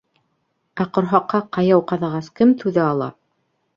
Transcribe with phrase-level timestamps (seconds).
[0.83, 3.11] Ә ҡорһаҡҡа ҡаяу ҡаҙағас, кем түҙә ала?